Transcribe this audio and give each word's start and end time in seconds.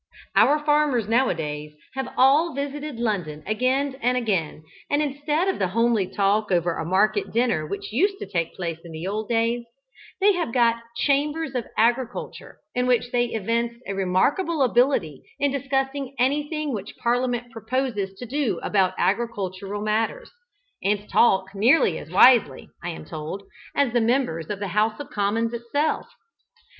Our 0.35 0.57
farmers, 0.65 1.07
now 1.07 1.29
a 1.29 1.35
days, 1.35 1.73
have 1.93 2.11
all 2.17 2.55
visited 2.55 2.95
London 2.99 3.43
again 3.45 3.97
and 4.01 4.17
again, 4.17 4.63
and 4.89 4.99
instead 4.99 5.47
of 5.47 5.59
the 5.59 5.67
homely 5.67 6.07
talk 6.07 6.51
over 6.51 6.75
a 6.75 6.83
market 6.83 7.31
dinner 7.31 7.67
which 7.67 7.93
used 7.93 8.17
to 8.17 8.25
take 8.25 8.55
place 8.55 8.79
in 8.83 8.95
old 9.07 9.29
days, 9.29 9.63
they 10.19 10.33
have 10.33 10.51
got 10.51 10.77
"Chambers 10.95 11.53
of 11.53 11.67
Agriculture," 11.77 12.57
in 12.73 12.87
which 12.87 13.11
they 13.11 13.25
evince 13.27 13.79
a 13.87 13.93
remarkable 13.93 14.63
ability 14.63 15.21
in 15.37 15.51
discussing 15.51 16.15
anything 16.17 16.73
which 16.73 16.97
Parliament 16.97 17.51
proposes 17.51 18.17
to 18.17 18.25
do 18.25 18.59
about 18.63 18.95
agricultural 18.97 19.83
matters, 19.83 20.31
and 20.81 21.07
talk 21.11 21.53
nearly 21.53 21.99
as 21.99 22.09
wisely, 22.09 22.69
I 22.83 22.89
am 22.89 23.05
told, 23.05 23.43
as 23.75 23.93
the 23.93 24.01
members 24.01 24.49
of 24.49 24.57
the 24.57 24.69
House 24.69 24.99
of 24.99 25.11
Commons 25.11 25.53
itself! 25.53 26.07